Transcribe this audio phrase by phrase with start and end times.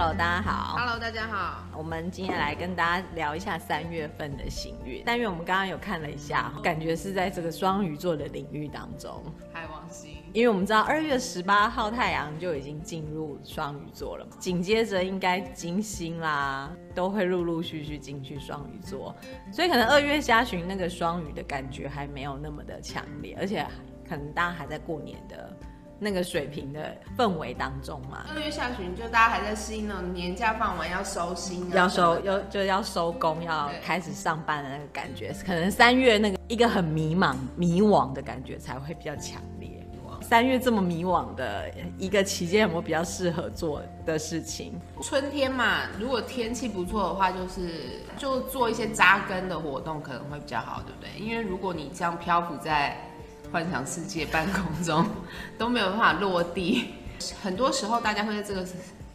[0.00, 0.76] Hello，大家好。
[0.78, 1.64] Hello，大家好。
[1.76, 5.04] 我们今天来跟大家聊一下三月份的行运。
[5.04, 9.20] 三月我们刚刚有看了一下，感觉是在这个双鱼座的领域当中。
[9.52, 19.12] 海王星，因为我们知道二月十八号太阳就已经进入双鱼座了，紧接着应该金星啦都会陆陆续续进去双鱼座，
[19.50, 23.66] 所以可能二月下旬那个双鱼的感觉还没有那么的强烈，而且
[24.08, 25.56] 可能大家还在过年的。
[25.98, 39.68] 那个水平的氛围当中嘛，二月下旬就大家还在适应那种年假放完要收心，啊，要收要就要收工，要开始上班的那个感觉，可能三月那个一个很迷茫迷惘的感觉才会比较强烈。
[40.20, 44.74] 三月这么迷惘的一个期间，有没有比较适合做的事情？
[45.00, 51.24] 春天嘛，如果天气不错的话，就是就做一些扎根的活动可能会比较好，对不对？
[51.24, 52.96] 因为如果你这样漂浮在。
[53.50, 55.06] 幻想世界半空中
[55.56, 56.94] 都没有办法落地，
[57.42, 58.66] 很多时候大家会在这个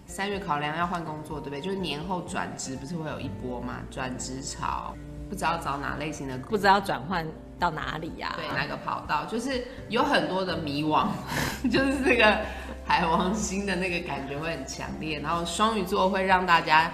[0.07, 1.61] 三月考量要换工作，对不对？
[1.61, 3.75] 就是年后转职不是会有一波嘛？
[3.91, 4.95] 转职潮，
[5.29, 7.25] 不知道找哪类型的，不知道转换
[7.59, 8.33] 到哪里呀？
[8.35, 9.23] 对，哪个跑道？
[9.25, 11.07] 就是有很多的迷惘，
[11.71, 12.39] 就是这个
[12.85, 16.91] 海王星的那个感觉会很强烈，然后双鱼座会让大家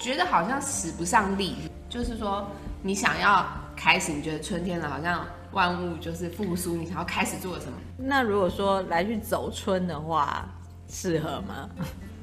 [0.00, 1.54] 觉得好像使不上力，
[1.88, 2.44] 就是说
[2.82, 5.24] 你想要开始，你觉得春天了好像。
[5.54, 7.72] 万物就是复苏，你想要开始做什么？
[7.96, 10.46] 那如果说来去走春的话，
[10.88, 11.70] 适合吗？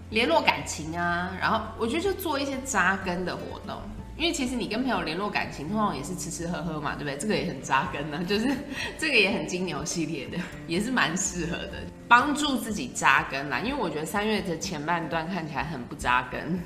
[0.09, 3.77] 联络感情啊，然后我觉得就做一些扎根的活动，
[4.17, 7.17] 因为其实你跟朋友联络感情，通常也是吃吃喝喝嘛，对不对？
[7.17, 8.53] 这个也很扎根呢、 啊，就是
[8.97, 10.37] 这个也很金牛系列的，
[10.67, 11.75] 也是蛮适合的，
[12.09, 13.59] 帮助自己扎根啦。
[13.61, 16.59] 因为我觉得三月的前半段看起来很不扎根。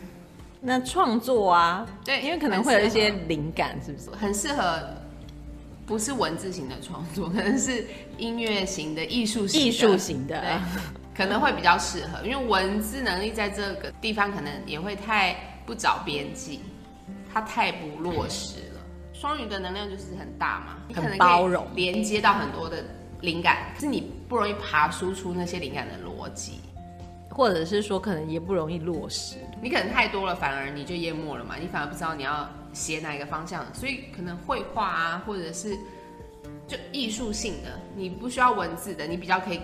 [0.60, 4.10] 那创作啊，对，因为可能会有一些灵感，是不是？
[4.18, 4.82] 很适合。
[5.86, 7.86] 不是文字型的创作， 可能是
[8.18, 10.60] 音乐型的、艺术型的、艺术型的，对，
[11.16, 12.26] 可能会比较适合。
[12.26, 16.62] 因为文字能力在这个地方可能也会太不着边际，
[17.32, 18.82] 它太不落实了。
[19.14, 22.84] 双鱼的能量就是很大嘛，你可能包容，连接到很多的
[23.22, 26.60] 灵感，是你不容易爬输出那些灵感的逻辑，
[27.30, 29.36] 或者是说可能也不容易落实。
[29.62, 32.50] 你可能太多了，反而你就淹没了嘛，你反而不知道你要。
[32.76, 33.66] 写哪一个方向？
[33.74, 35.76] 所以可能绘画啊，或者是
[36.68, 39.62] 就艺术性的，你不需要文字的，你比较可以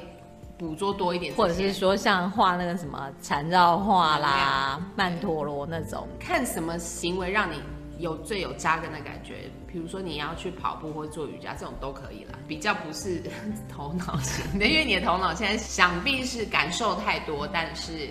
[0.58, 1.34] 捕捉多一点。
[1.36, 7.62] 或者是说像画那个什么缠绕画啦、曼陀罗那种，看什么行为让你
[8.00, 9.52] 有最有扎根的感觉。
[9.68, 12.40] 比如说你要去跑步或做瑜伽，这种都可以啦。
[12.48, 13.22] 比较不是
[13.70, 18.10] 头脑型的，因为你的头脑现在想必是感受太多，但是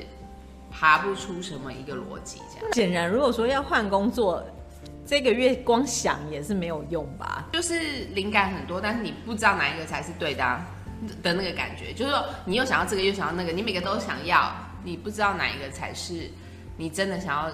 [0.71, 2.41] 爬不出什么一个逻辑。
[2.53, 4.45] 这样显然，如果说要换工作。
[5.11, 7.81] 这个月光想也是没有用吧，就是
[8.15, 10.61] 灵感很多，但是你不知道哪一个才是对的、
[11.21, 14.55] 的那个感觉，就是说你又想要这个又想要那个，你每个都想要，
[14.85, 16.31] 你不知道哪一个才是
[16.77, 17.51] 你真的想要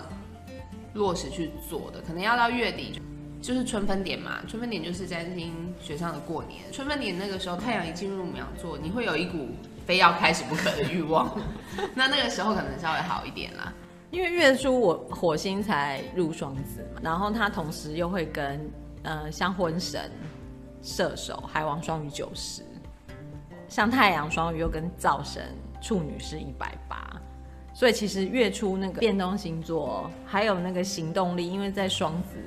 [0.92, 3.00] 落实去做的，可能要到月底
[3.40, 9.48] 就，是春分点嘛，春分点就是占星学上的过年，春分点那个时候太阳一进入牡羊座，你会有一股
[9.86, 11.34] 非要开始不可的欲望，
[11.96, 13.72] 那那个时候可能稍微好一点啦。
[14.10, 18.70] 因为月初我火星才入双子嘛，然后他同时又会跟
[19.02, 20.10] 呃像婚神
[20.82, 22.62] 射手、海王双鱼九十，
[23.68, 25.42] 像太阳双鱼又跟灶神
[25.80, 27.20] 处女是一百八，
[27.74, 32.38] 所以其实月初那个变动星座还有那个行动力，因为在双子。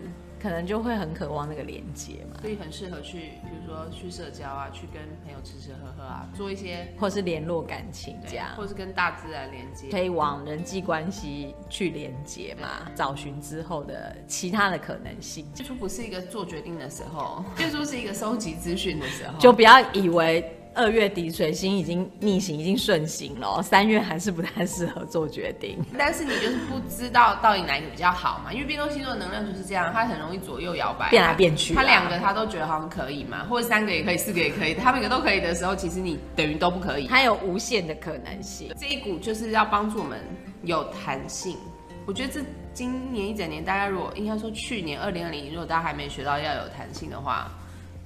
[0.41, 15.45] 可能就会很渴望那个连接嘛，所以很适合去，比如说去社交啊，去跟朋友吃吃喝喝啊，做一些，或是联络感情这样，或是跟大自然连接，可以往人际关系去连接嘛，找寻之后的其他的可能性。
[15.57, 20.55] 月初不是一个做决定的时候， 月初是一个收集资讯的时候，就不要以为。
[20.79, 23.61] 二月底水星已经逆行，已经顺行了。
[23.61, 28.53] 三月还是不太适合做决定，但是你就是不知道到底哪一个比较好嘛？
[28.53, 31.73] 因为变动星座的能量就是这样，它很容易左右摇摆，变来变去。
[31.73, 37.07] 它两个它都觉得好像可以嘛，或者三个也可以，四个也可以，它每个都可以的时候，其实你等于都不可以。
[37.07, 38.73] 它有无限的可能性。
[38.79, 40.17] 这一股就是要帮助我们
[40.63, 41.57] 有弹性。
[42.05, 42.39] 我觉得这
[42.73, 47.51] 今年一整年，大家如果应该说去年二零二零，如果大家还没学到要有弹性的话。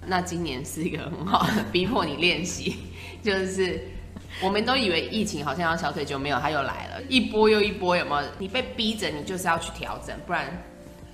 [0.08, 2.76] 那今年是一个很好的逼迫你练习，
[3.24, 3.80] 就是
[4.42, 8.28] 我们都以为疫情好像要消退，就没有，它又来了，一波又一波，有没有？
[8.38, 10.46] 你被逼着，你就是要去调整，不然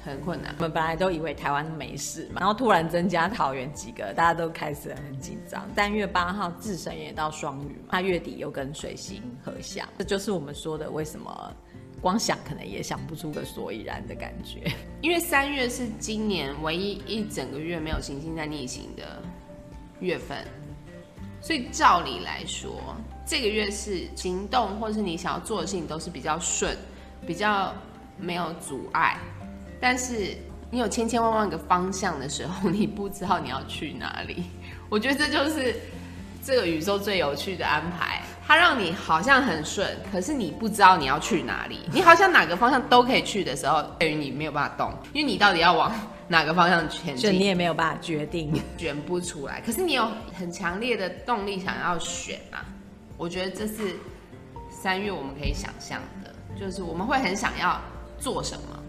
[0.04, 0.56] 很困难。
[0.58, 5.68] 我们本来都以为台湾没事嘛，然后突然增加桃园几个，大家都开始很紧张。
[5.76, 11.54] 三月八号智神也到双鱼嘛，他月底又跟水星合相，这就是我们说的为什么。
[12.02, 19.22] 光想可能也想不出个所以然的感觉， 因为三月是今年唯一一整个月没有行星在逆行的
[20.00, 20.46] 月份，
[21.42, 26.78] 所以照理来说，这个月是行动或是你想要做的事情都是比较顺，
[27.28, 27.74] 比较
[28.18, 29.18] 没有阻碍。
[29.82, 30.36] 但是
[30.72, 34.44] 你有千千万万个方向的时候，你不知道你要去哪里。
[34.90, 35.76] 我觉得这就是
[36.44, 38.19] 这个宇宙最有趣的安排。
[38.50, 41.82] 它让你好像很顺，可是你不知道你要去哪里。
[41.94, 45.94] 你好像哪个方向都可以去的时候，等于你没有办法动，因为你到底要往
[46.28, 49.62] 哪个方向前进，你也没有办法决定，选不出来。
[49.64, 52.66] 可是你有很强烈的动力想要选啊！
[53.18, 53.96] 我觉得这是
[54.72, 57.80] 三月我们可以想象的，就是我们会很想要
[58.18, 58.80] 做什么，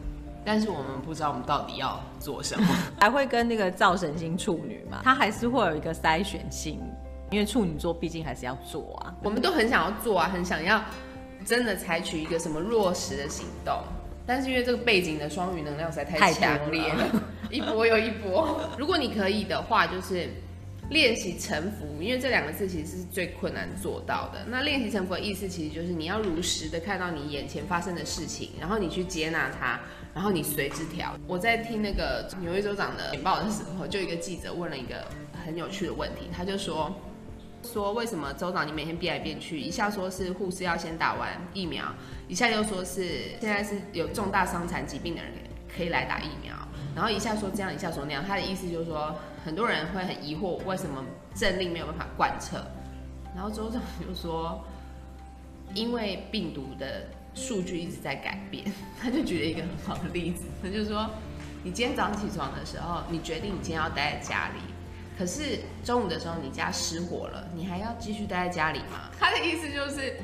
[0.42, 2.66] 但是我们不知道我们到底要做什么。
[2.98, 6.80] 还会跟那个造神星处女嘛，它还是会有一个筛选性。
[7.30, 10.84] 因为处女座毕竟还是要做啊，我们都很想要做啊，很想要
[11.44, 13.80] 真的采取一个什么落实的行动，
[14.26, 18.60] 但是因为这个背景的双鱼能量实在太强烈了， 一波又一波。
[18.76, 20.28] 如果你可以的话，就是
[20.90, 24.44] 练习臣服，因为这两个字其实是最困难做到的。
[24.48, 29.78] 那练习臣服的意思，其实就是你要如实的看到你眼前发生的事情，然后你去接纳它，
[30.12, 31.14] 然后你随之调。
[31.28, 35.06] 我在听那个纽约州长的简报的时候，就一个记者问了一个
[35.46, 36.92] 很有趣的问题，他就说。
[37.62, 39.60] 说为什么州长你每天变来变去？
[39.60, 41.84] 一下说是护士要先打完疫苗，
[42.26, 45.32] 一下又说是现在是有重大伤残疾病的人
[45.76, 46.54] 可以来打疫苗，
[46.94, 48.24] 然后一下说这样，一下说那样。
[48.26, 49.14] 他的意思就是说，
[49.44, 51.04] 很多人会很疑惑为什么
[51.34, 52.64] 政令没有办法贯彻。
[53.34, 54.64] 然后州长就说，
[55.74, 58.64] 因为病毒的数据一直在改变。
[59.00, 61.08] 他就举了一个很好的例子，他就说，
[61.62, 64.60] 你今天早上起床的时候，你决定你今天要待在家里。
[65.18, 69.10] 可是中午的时候，你家失火了，你还要继续待在家里吗？
[69.18, 70.16] 他的意思就是，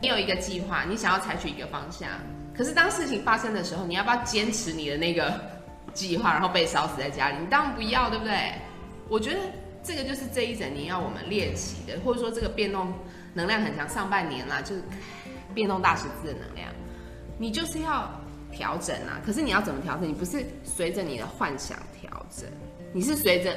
[0.00, 2.08] 你有一个计划，你想要采取一个方向。
[2.56, 5.38] 可是当事情发生的时候，你要不要坚持你的那个
[5.92, 7.36] 计划，然后被烧死在家里？
[7.38, 8.54] 你当然不要，对不对？
[9.10, 9.38] 我觉得
[9.82, 12.90] 这个就是这一整年要我们练习的，或者说这个变动
[13.34, 14.82] 能量很强，上半年啦，就是
[15.54, 16.68] 变动大十字的能量，
[17.36, 18.10] 你就是要
[18.50, 19.20] 调整啊。
[19.24, 20.08] 可是你要怎么调整？
[20.08, 22.48] 你不是随着你的幻想调整，
[22.94, 23.54] 你是随着。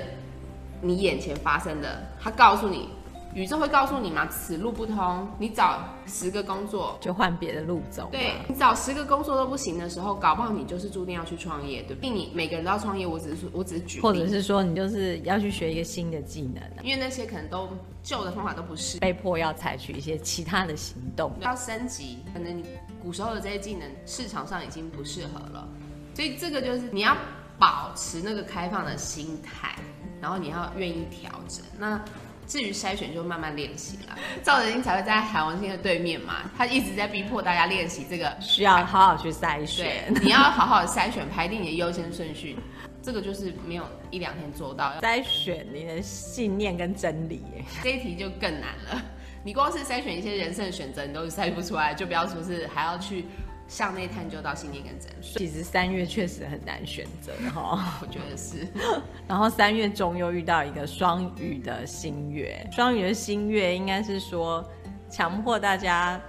[0.83, 2.89] 你眼前发生的，他告诉你，
[3.33, 4.27] 宇宙会告诉你吗？
[4.27, 8.09] 此路不通，你找十个工作就换别的路走。
[8.11, 12.09] 对，你找十个工作都不行的时候，搞不好你就是注定要去创业，对不对？
[12.09, 17.69] 你每个人都要创业，我只是说，我只是举例，或者是说你就是要去学一个新的技能，因为那些可能都
[18.03, 22.19] 旧的方法都不是，被迫要采取一些其他的行动，要升级。
[22.33, 22.65] 可能你
[23.01, 25.67] 古时候的这些技能市场上已经不适合了，
[26.13, 27.15] 所以这个就是你要
[27.57, 29.75] 保持那个开放的心态。
[30.23, 32.01] 然后你要愿意调整，那
[32.47, 34.17] 至于筛选就慢慢练习了。
[34.41, 40.13] 赵德金才会在海王星的对面嘛，他一直在逼迫大家练习这个，需要好好去筛选。
[40.21, 42.55] 你要好好的筛选，排定你的优先顺序。
[43.01, 44.93] 这个就是没有一两天做到。
[45.01, 47.41] 筛选你的信念跟真理，
[47.83, 49.03] 这一题就更难了。
[49.43, 53.25] 你光是筛选一些人生的选择，你都筛不出来，就不要说是还要去。
[53.73, 58.67] 向内探究到信念跟真实，其实三月确实很难选择哈， 我觉得是。
[59.27, 64.63] 然后三月中又遇到一个双鱼的新月，双鱼的新月应该是说
[65.09, 66.21] 强迫大家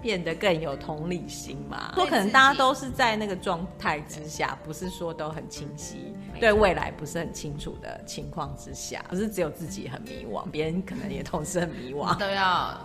[0.00, 12.78] 变得更有同理心嘛，说可能大家都是在那个状态之下，不是说都很清晰，对未来不是很清楚的情况之下，不是只有自己很迷惘，别人可能也同时很迷惘，都要。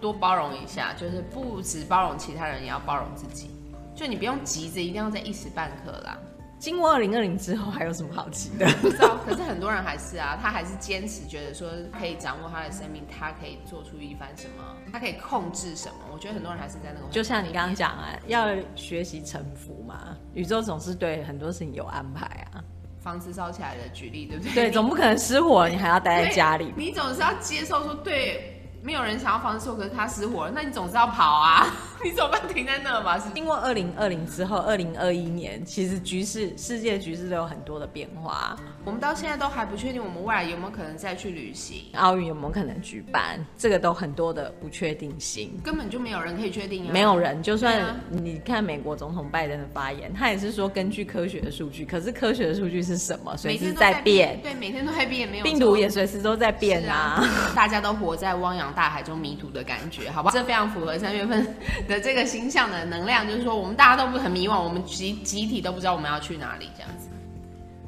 [0.00, 3.50] 多包容一下，就是不止包容其他人，也要包容自己。
[3.94, 6.16] 就你不用急着一定要在一时半刻啦。
[6.58, 8.66] 经过二零二零之后，还有什么好急的？
[8.82, 9.16] 不知道。
[9.26, 15.94] 可是很多人还是啊，他还是坚持觉得说可以掌握他的生命，他可以做出一番什么，他可以控制什么。
[16.12, 17.06] 我觉得很多人还是在那个。
[17.10, 20.16] 就像你刚刚讲啊，要学习臣服嘛。
[20.34, 22.62] 宇宙总是对很多事情有安排啊。
[23.00, 24.52] 房子烧起来的举例，对不对？
[24.52, 26.74] 对，总不可能失火，你还要待在家里。
[26.76, 28.59] 你总是要接受说对。
[28.82, 31.66] 没有人想要房子受，可是他失火了，那你总是要跑啊！
[32.04, 32.40] 你怎么办？
[32.48, 33.18] 停在那吧。
[33.18, 38.56] 是经过二零二零之后，二零二一年其实局势、世界局势都有很多的变化。
[38.84, 41.84] 我们到现在都还不确定，我们未来有没有可能再去旅行？
[41.94, 43.44] 奥运有没有可能举办？
[43.56, 46.90] 这个都很多的不确定性，根本就没有人可以确定啊！
[46.90, 53.36] 没有人，就算你看美国总统拜登的发言，他也是说根据科学的数据，可是科学的数据是什么？
[53.36, 54.40] 随时在变。
[54.42, 57.20] 对，每天都在变，没有病毒也随时都在变啊！
[57.20, 60.30] 啊大家都活在汪洋大海中迷途的感觉，好吧？
[60.32, 61.46] 这非常符合三月份
[61.90, 67.08] 的这个星象的能量，就是说我们大家都不很迷惘，我们集集体都不知道我们要去哪里，这样子。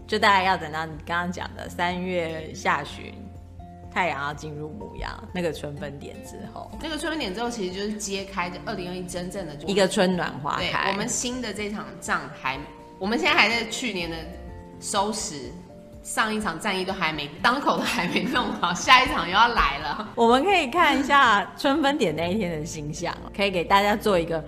[0.09, 3.15] 就大概要等到你刚刚讲的三月下旬，
[3.95, 10.91] 太阳要进入母羊那个春分点之后，那个春分点之后，其实就是揭开二零二一真正的一个春暖花开。
[10.91, 12.59] 我们新的这场仗还，
[12.99, 14.17] 我们现在还在去年的
[14.81, 15.53] 收拾
[16.03, 20.09] 上一场战役都还没当口都还没弄好，下一场又要来了。
[20.17, 24.45] 我们可以看一下春分点那一天的星象，可以给大家做一个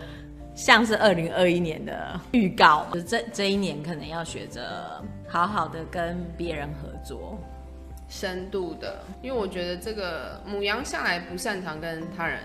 [0.55, 2.87] 像是二零二一年的预告。
[2.93, 7.39] 就这这一年可能要学着好好的跟别人合作，
[8.09, 12.41] 深度的，因为我觉得这个母羊向来不擅长跟他人，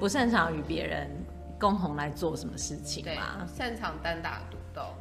[0.00, 1.08] 不擅长与别人
[1.58, 4.56] 共同来做什么事情嘛，擅长单打独。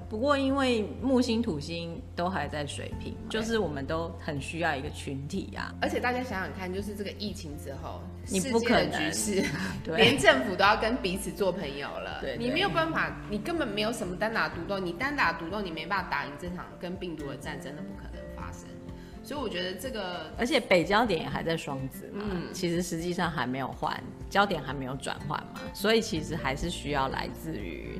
[0.10, 5.74] 不过，因为木星、土星都还在水平，就是我们都很需要一个群体啊。
[5.82, 9.46] 而且大家想想看，就是这个疫情之后，你不可能，局势，
[9.96, 12.20] 连政府都要跟彼此做朋友了。
[12.22, 18.68] 对，你没有办法，你根本没有什么单打独斗，你单打独斗，你没办法打赢这场跟病毒的战争，的不可能发生。
[19.22, 28.00] 所以我觉得这个，而且北焦点也还在双子嘛，嗯，其实实际上还没有换，焦点还没有转换嘛，所以其实还是需要来自于。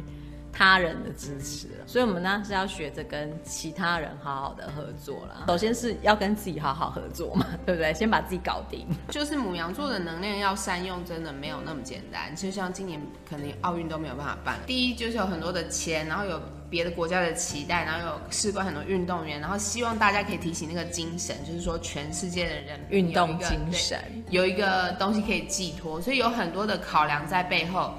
[0.60, 5.46] 他人的支持，所以我们呢是要学着跟其他人好好的合作啦。
[5.48, 7.94] 首先是要跟自己好好合作嘛，对不对？
[7.94, 8.86] 先把自己搞定。
[9.08, 12.36] 就是母羊座的能量要善用，真的没有那么简单。
[12.36, 14.58] 就像今年可能奥运都没有办法办。
[14.68, 23.98] 第一就是有很多的钱，然后有别的国家的期待，然后有事关很多运动员，然后希望大家可以提起那个精神，就是说全世界的人运动精神
[24.30, 27.94] 有一个东西可以寄托，所以有很多的考量在背后。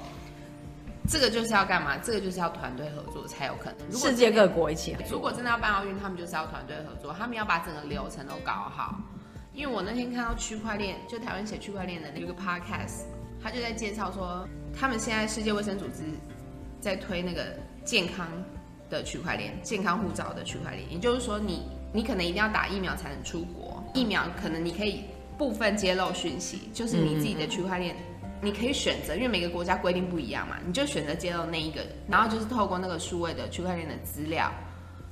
[1.07, 1.97] 这个就是要干嘛？
[1.97, 3.87] 这个就是要团队合作才有可能。
[3.89, 4.95] 如果世界各国一起。
[5.09, 8.99] 如果真的要办奥运，他们就是要团队合作，他们要把整个流程都搞好。
[9.53, 13.01] 因为我那天看到区块链，就台湾写区块链的那个 podcast，
[13.43, 16.03] 他就在介绍说，他们现在世界卫生组织
[16.79, 18.27] 在推那个健康
[18.89, 20.89] 的区块链，健康护照的区块链。
[20.91, 25.03] 也就是说你，你你可能一定要打疫苗才能出国，疫苗可能你可以
[25.37, 27.95] 部分揭露讯息，就是你自己的区块链。
[27.95, 28.10] 嗯
[28.41, 34.51] 你可以选择，因为每个国家规定不一样嘛，你就选择接到那一个，然后就是透过那个数位的区块链的资料，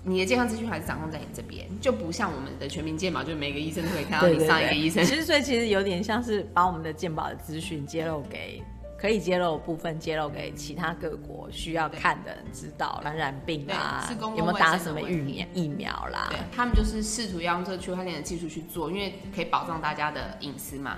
[0.03, 5.05] 你的健康资讯还是掌控在你这边，就不像我们的全民健保，就每个医生都可以看到你上一个医生。
[5.05, 8.63] 其实所以其实有点像是把我们的健保的资讯揭露给
[8.97, 16.27] 可以揭露的部分揭露给其他各国需要看的人知道，传染病啊，有没有打什么疫苗疫苗啦？
[16.31, 20.97] 对，他们就是试图要用这个区块链的技术去做，因为可以保障大家的隐私嘛。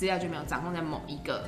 [0.00, 1.44] 资料就没有掌控在某一个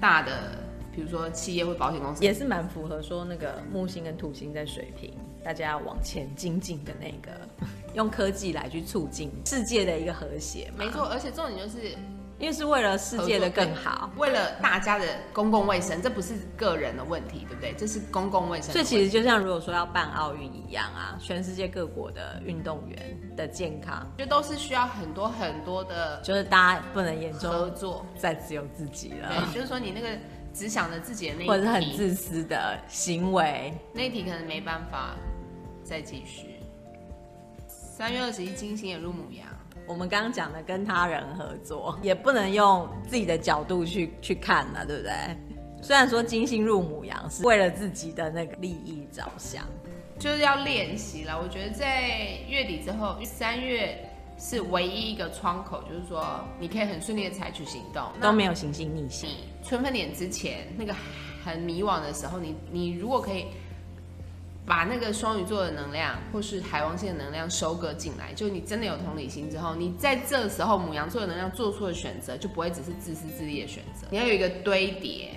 [0.00, 0.58] 大的，
[0.92, 7.30] 比如说企业或保险公司，也是蛮符合说那个木星跟土星在水平，大家要往前精进的那个，
[7.94, 10.72] 用科技来去促进世界的一个和谐。
[10.76, 11.96] 没错，而且重点就是。
[12.44, 17.72] 因为是为了世界的更好，为了大家的公共卫生，这不是个人的问题，对不对？
[17.72, 18.70] 这是公共卫生。
[18.70, 29.28] 所以其实就像如果说要办奥运一样啊，全世界各国的运动员的健康，就都是需要很多很多的，就是大家不能眼中合作，再只有自己了。
[29.30, 30.08] 对，就是说你那个
[30.52, 35.16] 只想着自己的那一，或者是很自私的行为，那一题可能没办法
[35.82, 36.60] 再继续。
[37.66, 39.46] 三月二十一，金星也入母羊。
[39.86, 45.12] 我们刚刚讲的跟他人合作，也不能用自己的角度去去看了，对不对？
[45.82, 49.64] 虽然说金星入母羊是为了自己的那个利益着想，
[50.18, 51.38] 就是要练习了。
[51.38, 53.98] 我觉得在月底之后，三月
[54.38, 59.28] 是唯一一个窗口，就是说你可以很顺利的采取行动，都没有行星逆行。
[59.62, 60.94] 春分点之前那个
[61.44, 63.46] 很迷惘的时候，你你如果可以。
[64.66, 74.06] 把那个双鱼座的能量，或是海王星的能量收割进来，就你真的有同理心之后，你在这时候母羊座的能量做出的选择，就不会只是自私自利的选择。
[74.10, 75.34] 你要有一个堆叠，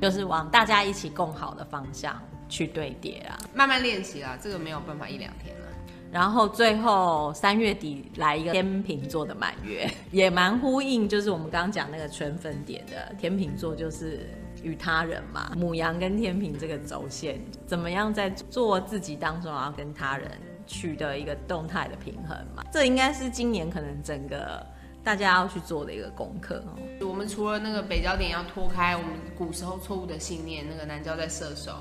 [0.00, 5.66] 就是往大家一起共好的方向去堆叠啊，慢慢练习啦，这个没有办法一两天了。
[6.10, 14.28] 然后最后三月底来一个天秤座的满月，也蛮呼应，就是我们刚刚讲那个春分点的天秤座，就是。
[14.64, 20.30] 与他人嘛，母羊跟天平这个轴线，怎么样在做自己当中，然后跟他人
[20.66, 22.64] 取得一个动态的平衡嘛？
[22.72, 24.66] 这应该是今年可能整个
[25.04, 27.06] 大家要去做的一个功课哦。
[27.06, 31.72] 我们除了那个北焦点要脱开我们古时候错误的信念，那个南焦在射手，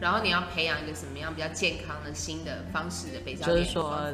[0.00, 4.10] 然后你要培养一个什么样比较健康的新的方式的北焦点，就是说。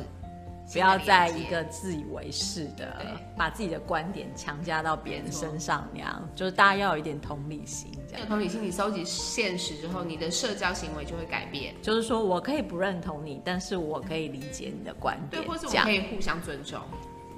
[0.72, 3.00] 不要在一个自以为是的，
[3.36, 7.90] 把自己的观点强加到别人身上，那样就是大家要有一点同理心。
[8.08, 11.74] 这样有同理心，你收集现实之后，你的社交行为就会改变。
[11.82, 16.80] 就是说我可以不认同你，但是我可以理解你的观点，对，或是我们可以互相尊重，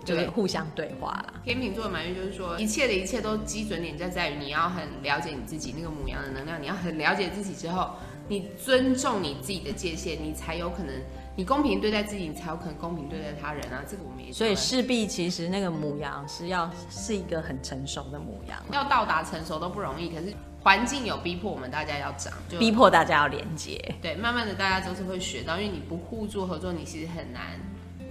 [0.04, 1.35] 就是互相对话啦。
[1.44, 7.90] 天秤座的满月就是说，一切的一切都基准点在在于你要很了解你自己那个母羊的能量，你要很了解自己之后，
[8.26, 10.94] 你尊重你自己的界限，你才有可能。
[11.38, 13.85] 你公平对待自己，你才有可能公平对待他人啊！
[13.88, 20.09] 这个我们也所以势必其实那个母羊是要是一个很成熟的母羊，要到达成熟都不容易。
[20.09, 23.80] 可是环境有逼迫我们大家要长，就逼迫大家要连接。
[24.02, 27.57] 对，慢慢的大家都是会学到，因为你不互助合作，你其实很难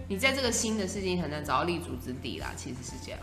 [0.08, 2.54] 你在这个新的事情很难找到立足之地啦。
[2.56, 3.20] 其实是这样，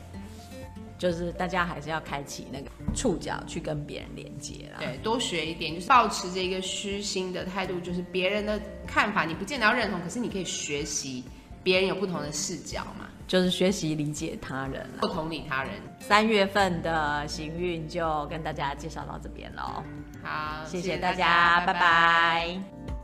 [1.04, 4.78] 就是大家还是要开启那个触角去跟别人连接啦。
[4.78, 11.22] 对，多学一点，就是保持着一个虚心的态度，就是别人的看法你不见得要认同，可是你可以学习
[11.62, 15.72] 别人有不同的视角嘛，就是学习理解他人，不同理他人。
[16.00, 19.82] 三月份的行运就跟大家介绍到这边喽。
[20.22, 22.58] 好，谢谢大家，拜拜。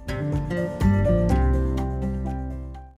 [0.08, 0.16] 拜
[0.48, 0.79] 拜。